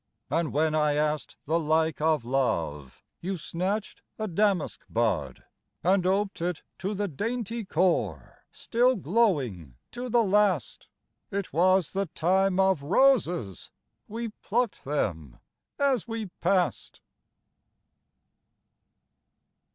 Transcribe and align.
And 0.31 0.51
when 0.51 0.73
I 0.73 0.93
ask'd 0.95 1.35
the 1.45 1.59
like 1.59 2.01
of 2.01 2.25
Love, 2.25 3.03
You 3.19 3.37
snatched 3.37 4.01
a 4.17 4.27
damask 4.27 4.81
bud; 4.89 5.43
And 5.83 6.07
oped 6.07 6.41
it 6.41 6.63
to 6.79 6.95
the 6.95 7.07
dainty 7.07 7.63
core, 7.65 8.43
Still 8.51 8.95
glowing 8.95 9.75
to 9.91 10.09
the 10.09 10.23
last. 10.23 10.87
It 11.29 11.53
was 11.53 11.91
the 11.93 12.07
Time 12.07 12.59
of 12.59 12.81
Roses, 12.81 13.69
We 14.07 14.29
plucked 14.41 14.85
them 14.85 15.37
as 15.77 16.07
we 16.07 16.25
pass'd! 16.41 16.99